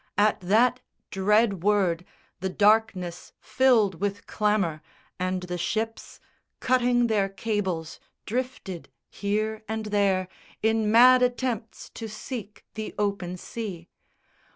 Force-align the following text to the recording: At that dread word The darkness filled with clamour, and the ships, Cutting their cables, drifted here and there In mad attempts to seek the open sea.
At 0.17 0.39
that 0.41 0.79
dread 1.11 1.61
word 1.61 2.05
The 2.39 2.49
darkness 2.49 3.33
filled 3.39 4.01
with 4.01 4.25
clamour, 4.25 4.81
and 5.19 5.43
the 5.43 5.59
ships, 5.59 6.19
Cutting 6.59 7.05
their 7.05 7.29
cables, 7.29 7.99
drifted 8.25 8.89
here 9.11 9.63
and 9.67 9.85
there 9.85 10.27
In 10.63 10.91
mad 10.91 11.21
attempts 11.21 11.91
to 11.91 12.07
seek 12.07 12.65
the 12.73 12.95
open 12.97 13.37
sea. 13.37 13.89